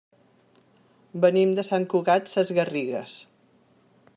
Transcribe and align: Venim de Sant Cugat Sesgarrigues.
Venim 1.25 1.53
de 1.59 1.65
Sant 1.67 1.85
Cugat 1.93 2.33
Sesgarrigues. 2.33 3.19